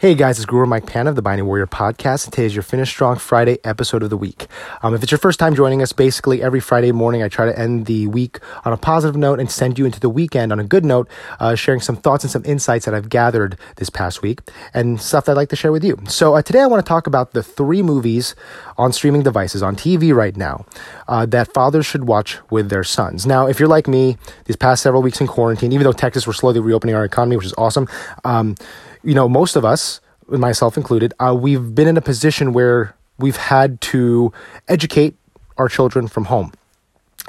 [0.00, 2.24] Hey guys, it's Guru Mike Pan of the Binding Warrior podcast.
[2.24, 4.46] And today is your Finish Strong Friday episode of the week.
[4.82, 7.58] Um, if it's your first time joining us, basically every Friday morning I try to
[7.58, 10.64] end the week on a positive note and send you into the weekend on a
[10.64, 11.06] good note,
[11.38, 14.40] uh, sharing some thoughts and some insights that I've gathered this past week
[14.72, 15.98] and stuff that I'd like to share with you.
[16.08, 18.34] So uh, today I want to talk about the three movies
[18.78, 20.64] on streaming devices on TV right now
[21.08, 23.26] uh, that fathers should watch with their sons.
[23.26, 26.32] Now, if you're like me, these past several weeks in quarantine, even though Texas we're
[26.32, 27.86] slowly reopening our economy, which is awesome.
[28.24, 28.54] Um,
[29.02, 33.36] you know, most of us, myself included, uh, we've been in a position where we've
[33.36, 34.32] had to
[34.68, 35.16] educate
[35.58, 36.52] our children from home.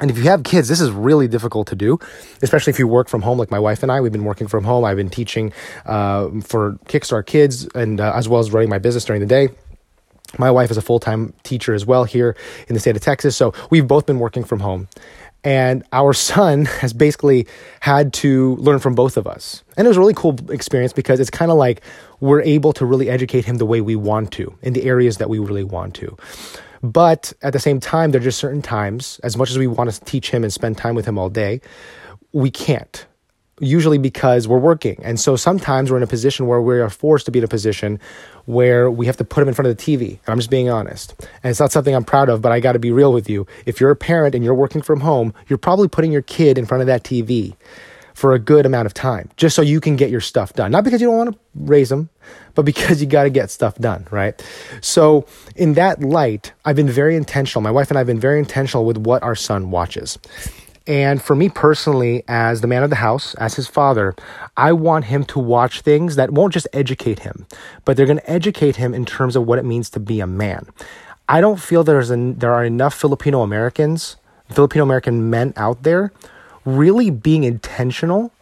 [0.00, 1.98] And if you have kids, this is really difficult to do,
[2.40, 4.00] especially if you work from home, like my wife and I.
[4.00, 4.84] We've been working from home.
[4.84, 5.52] I've been teaching
[5.84, 9.50] uh, for Kickstart Kids, and uh, as well as running my business during the day.
[10.38, 12.34] My wife is a full time teacher as well here
[12.68, 14.88] in the state of Texas, so we've both been working from home.
[15.44, 17.46] And our son has basically
[17.80, 19.62] had to learn from both of us.
[19.76, 21.82] And it was a really cool experience because it's kind of like
[22.20, 25.28] we're able to really educate him the way we want to in the areas that
[25.28, 26.16] we really want to.
[26.82, 29.92] But at the same time, there are just certain times, as much as we want
[29.92, 31.60] to teach him and spend time with him all day,
[32.32, 33.06] we can't
[33.60, 34.98] usually because we're working.
[35.02, 37.48] And so sometimes we're in a position where we are forced to be in a
[37.48, 38.00] position
[38.46, 40.10] where we have to put them in front of the TV.
[40.10, 41.14] And I'm just being honest.
[41.42, 43.46] And it's not something I'm proud of, but I got to be real with you.
[43.66, 46.66] If you're a parent and you're working from home, you're probably putting your kid in
[46.66, 47.54] front of that TV
[48.14, 50.70] for a good amount of time just so you can get your stuff done.
[50.70, 52.08] Not because you don't want to raise them,
[52.54, 54.40] but because you got to get stuff done, right?
[54.80, 57.62] So, in that light, I've been very intentional.
[57.62, 60.18] My wife and I have been very intentional with what our son watches.
[60.86, 64.14] And for me personally, as the man of the house, as his father,
[64.56, 67.46] I want him to watch things that won't just educate him,
[67.84, 70.26] but they're going to educate him in terms of what it means to be a
[70.26, 70.66] man.
[71.28, 74.16] I don't feel there's an, there are enough Filipino Americans,
[74.50, 76.12] Filipino American men out there
[76.64, 78.32] really being intentional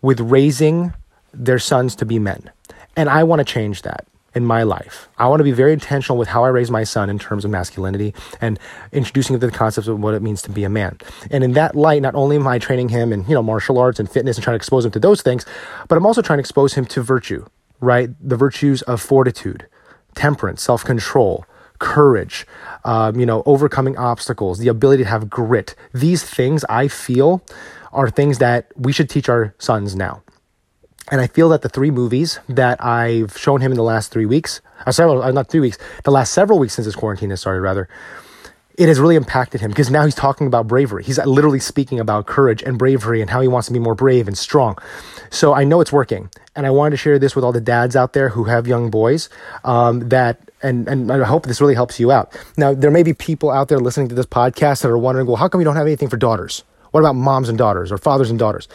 [0.00, 0.92] with raising
[1.32, 2.50] their sons to be men.
[2.96, 5.08] And I want to change that in my life.
[5.18, 7.50] I want to be very intentional with how I raise my son in terms of
[7.50, 8.58] masculinity and
[8.92, 10.98] introducing him to the concepts of what it means to be a man.
[11.30, 14.00] And in that light, not only am I training him in, you know, martial arts
[14.00, 15.44] and fitness and trying to expose him to those things,
[15.88, 17.44] but I'm also trying to expose him to virtue,
[17.80, 18.10] right?
[18.20, 19.66] The virtues of fortitude,
[20.14, 21.44] temperance, self-control,
[21.78, 22.46] courage,
[22.84, 25.74] um, you know, overcoming obstacles, the ability to have grit.
[25.92, 27.44] These things I feel
[27.92, 30.22] are things that we should teach our sons now.
[31.10, 34.26] And I feel that the three movies that I've shown him in the last three
[34.26, 37.40] weeks, uh, several, uh, not three weeks, the last several weeks since his quarantine has
[37.40, 37.88] started, rather,
[38.78, 41.04] it has really impacted him because now he's talking about bravery.
[41.04, 44.26] He's literally speaking about courage and bravery and how he wants to be more brave
[44.26, 44.78] and strong.
[45.30, 46.30] So I know it's working.
[46.56, 48.90] And I wanted to share this with all the dads out there who have young
[48.90, 49.28] boys
[49.64, 52.36] um, that, and, and I hope this really helps you out.
[52.56, 55.36] Now, there may be people out there listening to this podcast that are wondering, well,
[55.36, 56.62] how come you don't have anything for daughters?
[56.92, 58.68] What about moms and daughters or fathers and daughters?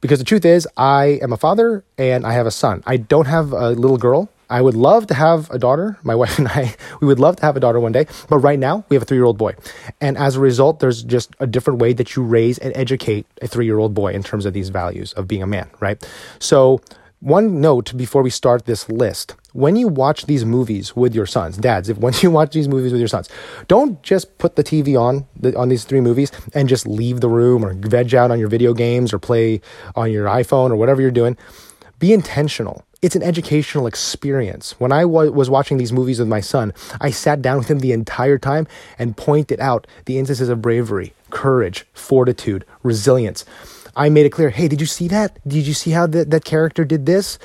[0.00, 2.82] Because the truth is, I am a father and I have a son.
[2.86, 4.28] I don't have a little girl.
[4.48, 5.98] I would love to have a daughter.
[6.02, 8.06] My wife and I, we would love to have a daughter one day.
[8.28, 9.54] But right now, we have a three year old boy.
[10.00, 13.48] And as a result, there's just a different way that you raise and educate a
[13.48, 16.06] three year old boy in terms of these values of being a man, right?
[16.38, 16.80] So,
[17.26, 21.56] one note before we start this list when you watch these movies with your sons
[21.56, 23.28] dads if once you watch these movies with your sons
[23.66, 27.28] don't just put the tv on the, on these three movies and just leave the
[27.28, 29.60] room or veg out on your video games or play
[29.96, 31.36] on your iphone or whatever you're doing
[31.98, 34.74] be intentional it's an educational experience.
[34.80, 37.92] When I was watching these movies with my son, I sat down with him the
[37.92, 38.66] entire time
[38.98, 43.44] and pointed out the instances of bravery, courage, fortitude, resilience.
[43.96, 45.38] I made it clear, hey, did you see that?
[45.48, 47.38] Did you see how that, that character did this?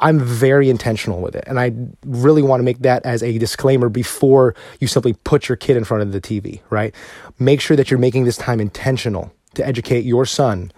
[0.00, 1.44] I'm very intentional with it.
[1.46, 1.72] And I
[2.06, 5.84] really want to make that as a disclaimer before you simply put your kid in
[5.84, 6.94] front of the TV, right?
[7.38, 10.72] Make sure that you're making this time intentional to educate your son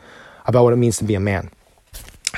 [0.46, 1.50] about what it means to be a man.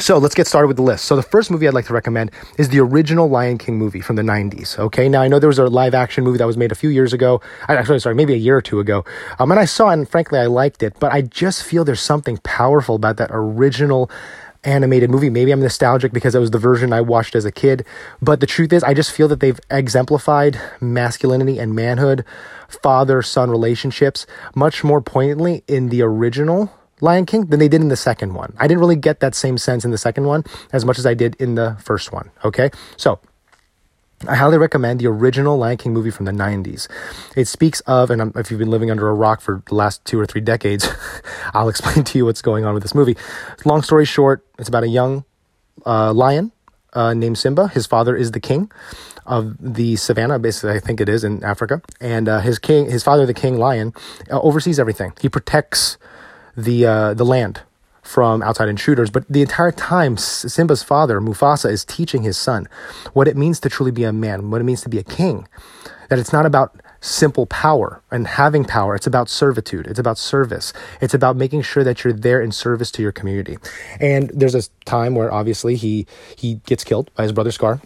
[0.03, 1.05] So let's get started with the list.
[1.05, 4.17] So the first movie I'd like to recommend is the original Lion King movie from
[4.17, 4.77] the 90s.
[4.77, 6.91] Okay, now I know there was a live action movie that was made a few
[6.91, 7.41] years ago.
[7.69, 9.05] Actually, sorry, maybe a year or two ago.
[9.39, 10.99] Um, and I saw it, and frankly, I liked it.
[10.99, 14.11] But I just feel there's something powerful about that original
[14.65, 15.31] animated movie.
[15.31, 17.87] Maybe I'm nostalgic because it was the version I watched as a kid.
[18.21, 22.25] But the truth is, I just feel that they've exemplified masculinity and manhood,
[22.67, 24.27] father son relationships
[24.57, 28.55] much more poignantly in the original Lion King than they did in the second one.
[28.59, 31.15] I didn't really get that same sense in the second one as much as I
[31.15, 32.31] did in the first one.
[32.45, 33.19] Okay, so
[34.29, 36.89] I highly recommend the original Lion King movie from the 90s.
[37.37, 40.19] It speaks of, and if you've been living under a rock for the last two
[40.19, 40.89] or three decades,
[41.55, 43.17] I'll explain to you what's going on with this movie.
[43.65, 45.25] Long story short, it's about a young
[45.85, 46.53] uh, lion
[46.93, 47.67] uh, named Simba.
[47.69, 48.71] His father is the king
[49.27, 51.83] of the savannah, basically, I think it is in Africa.
[52.01, 53.93] And uh, his king, his father, the king lion,
[54.31, 55.13] uh, oversees everything.
[55.21, 55.97] He protects
[56.57, 57.63] the uh, the land
[58.03, 59.11] from outside intruders.
[59.11, 62.69] But the entire time, Simba's father, Mufasa, is teaching his son
[63.13, 65.47] what it means to truly be a man, what it means to be a king.
[66.09, 68.95] That it's not about simple power and having power.
[68.95, 69.87] It's about servitude.
[69.87, 70.73] It's about service.
[71.01, 73.57] It's about making sure that you're there in service to your community.
[73.99, 76.07] And there's a time where obviously he
[76.37, 77.81] he gets killed by his brother Scar.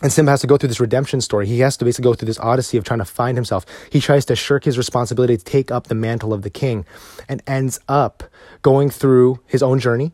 [0.00, 1.46] And Simba has to go through this redemption story.
[1.46, 3.66] He has to basically go through this odyssey of trying to find himself.
[3.90, 6.86] He tries to shirk his responsibility to take up the mantle of the king
[7.28, 8.22] and ends up
[8.62, 10.12] going through his own journey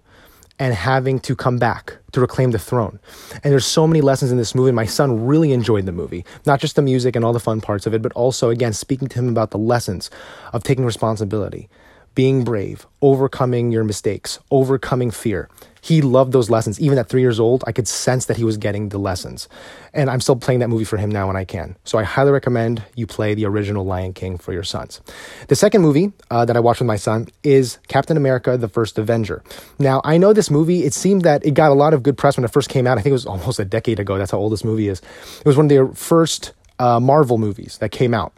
[0.58, 2.98] and having to come back to reclaim the throne.
[3.42, 4.70] And there's so many lessons in this movie.
[4.72, 7.86] My son really enjoyed the movie, not just the music and all the fun parts
[7.86, 10.10] of it, but also, again, speaking to him about the lessons
[10.52, 11.69] of taking responsibility,
[12.14, 15.49] being brave, overcoming your mistakes, overcoming fear.
[15.81, 16.81] He loved those lessons.
[16.81, 19.49] Even at three years old, I could sense that he was getting the lessons.
[19.93, 21.76] And I'm still playing that movie for him now when I can.
[21.84, 25.02] So I highly recommend you play the original Lion King for your sons.
[25.49, 28.99] The second movie uh, that I watched with my son is Captain America The First
[28.99, 29.43] Avenger.
[29.78, 32.38] Now, I know this movie, it seemed that it got a lot of good press
[32.38, 32.96] when it first came out.
[32.96, 34.17] I think it was almost a decade ago.
[34.17, 35.02] That's how old this movie is.
[35.40, 38.32] It was one of the first uh, Marvel movies that came out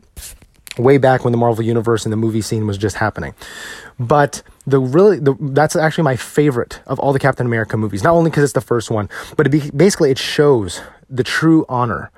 [0.78, 3.34] way back when the Marvel universe and the movie scene was just happening.
[3.98, 8.02] But the really the, that's actually my favorite of all the Captain America movies.
[8.02, 11.64] Not only because it's the first one, but it be, basically it shows the true
[11.68, 12.10] honor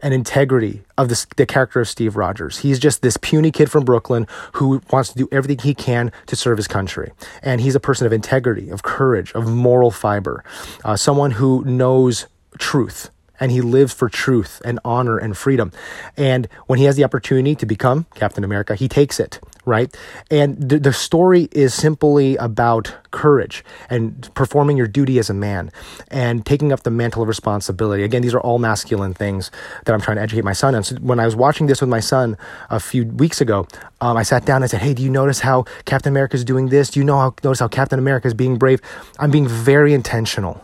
[0.00, 2.58] and integrity of this, the character of Steve Rogers.
[2.58, 6.36] He's just this puny kid from Brooklyn who wants to do everything he can to
[6.36, 7.10] serve his country.
[7.42, 10.44] And he's a person of integrity, of courage, of moral fiber,
[10.84, 12.26] uh, someone who knows
[12.58, 13.10] truth
[13.40, 15.72] and he lives for truth and honor and freedom.
[16.16, 19.94] And when he has the opportunity to become Captain America, he takes it, right?
[20.30, 25.70] And the, the story is simply about courage and performing your duty as a man
[26.08, 28.02] and taking up the mantle of responsibility.
[28.02, 29.50] Again, these are all masculine things
[29.84, 30.82] that I'm trying to educate my son on.
[30.82, 32.36] So when I was watching this with my son
[32.70, 33.66] a few weeks ago,
[34.00, 36.44] um, I sat down and I said, Hey, do you notice how Captain America is
[36.44, 36.90] doing this?
[36.90, 38.80] Do you know how, notice how Captain America is being brave?
[39.18, 40.62] I'm being very intentional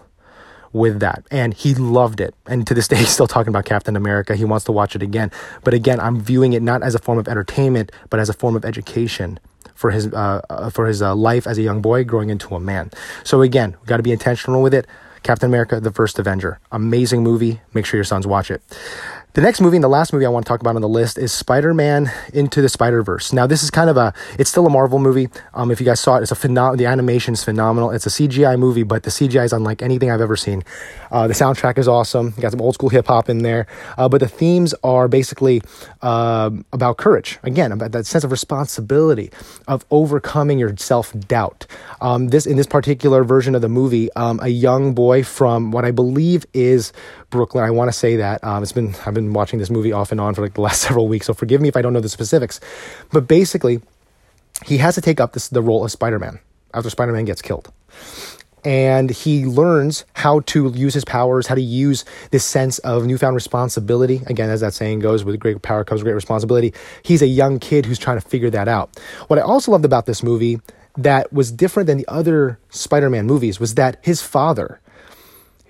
[0.74, 1.24] with that.
[1.30, 2.34] And he loved it.
[2.46, 4.36] And to this day, he's still talking about Captain America.
[4.36, 5.30] He wants to watch it again.
[5.62, 8.56] But again, I'm viewing it not as a form of entertainment, but as a form
[8.56, 9.40] of education
[9.74, 12.60] for his uh, uh for his uh, life as a young boy growing into a
[12.60, 12.90] man.
[13.22, 14.86] So again, got to be intentional with it.
[15.22, 17.60] Captain America: The First Avenger, amazing movie.
[17.72, 18.62] Make sure your sons watch it.
[19.34, 21.18] The next movie and the last movie I want to talk about on the list
[21.18, 23.32] is Spider-Man Into the Spider-Verse.
[23.32, 25.28] Now, this is kind of a, it's still a Marvel movie.
[25.54, 27.90] Um, if you guys saw it, it's a phenomenal, the animation is phenomenal.
[27.90, 30.62] It's a CGI movie, but the CGI is unlike anything I've ever seen.
[31.10, 32.32] Uh, the soundtrack is awesome.
[32.36, 33.66] You got some old school hip hop in there.
[33.98, 35.62] Uh, but the themes are basically
[36.00, 37.40] uh, about courage.
[37.42, 39.32] Again, about that sense of responsibility,
[39.66, 41.66] of overcoming your self-doubt.
[42.00, 45.84] Um, this, in this particular version of the movie, um, a young boy from what
[45.84, 46.92] I believe is
[47.34, 47.64] Brooklyn.
[47.64, 48.42] I want to say that.
[48.44, 50.82] Um, it's been I've been watching this movie off and on for like the last
[50.86, 52.60] several weeks, so forgive me if I don't know the specifics.
[53.12, 53.82] But basically,
[54.64, 56.38] he has to take up this the role of Spider-Man
[56.72, 57.72] after Spider-Man gets killed.
[58.64, 63.34] And he learns how to use his powers, how to use this sense of newfound
[63.34, 64.22] responsibility.
[64.26, 66.72] Again, as that saying goes, with great power comes great responsibility.
[67.02, 68.96] He's a young kid who's trying to figure that out.
[69.26, 70.60] What I also loved about this movie
[70.96, 74.80] that was different than the other Spider Man movies was that his father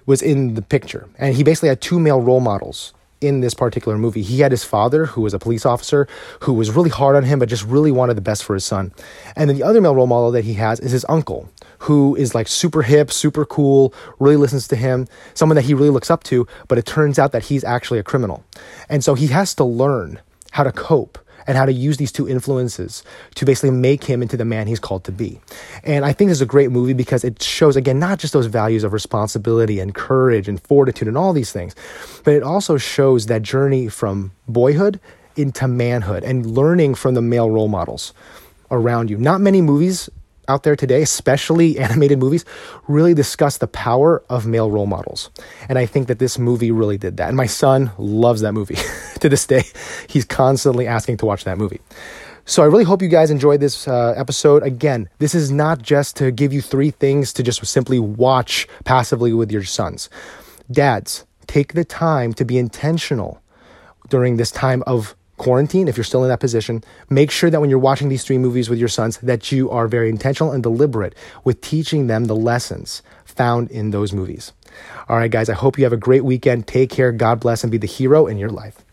[0.06, 1.08] was in the picture.
[1.18, 4.22] And he basically had two male role models in this particular movie.
[4.22, 6.06] He had his father, who was a police officer,
[6.40, 8.92] who was really hard on him, but just really wanted the best for his son.
[9.34, 11.48] And then the other male role model that he has is his uncle,
[11.78, 15.90] who is like super hip, super cool, really listens to him, someone that he really
[15.90, 18.44] looks up to, but it turns out that he's actually a criminal.
[18.88, 20.20] And so he has to learn
[20.50, 23.02] how to cope and how to use these two influences
[23.34, 25.40] to basically make him into the man he's called to be.
[25.82, 28.46] And I think this is a great movie because it shows, again, not just those
[28.46, 31.74] values of responsibility and courage and fortitude and all these things,
[32.24, 35.00] but it also shows that journey from boyhood
[35.36, 38.12] into manhood and learning from the male role models
[38.70, 39.16] around you.
[39.16, 40.08] Not many movies
[40.48, 42.44] out there today, especially animated movies,
[42.88, 45.30] really discuss the power of male role models.
[45.68, 47.28] And I think that this movie really did that.
[47.28, 48.76] And my son loves that movie
[49.20, 49.64] to this day.
[50.08, 51.80] He's constantly asking to watch that movie.
[52.46, 54.62] So I really hope you guys enjoyed this uh, episode.
[54.62, 59.32] Again, this is not just to give you three things to just simply watch passively
[59.32, 60.10] with your sons.
[60.70, 63.40] Dads, take the time to be intentional
[64.10, 67.70] during this time of quarantine, if you're still in that position, make sure that when
[67.70, 71.14] you're watching these three movies with your sons, that you are very intentional and deliberate
[71.44, 74.52] with teaching them the lessons found in those movies.
[75.08, 76.66] All right, guys, I hope you have a great weekend.
[76.66, 77.12] Take care.
[77.12, 78.84] God bless and be the hero in your life.